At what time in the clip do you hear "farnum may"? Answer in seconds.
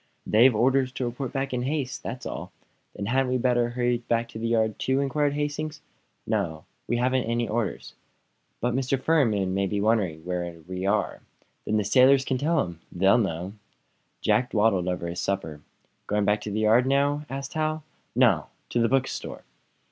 8.99-9.67